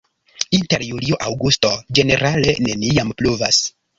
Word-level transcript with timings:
Inter 0.59 0.83
julio-aŭgusto 0.85 1.71
ĝenerale 1.99 2.57
neniam 2.69 3.15
pluvas. 3.23 3.63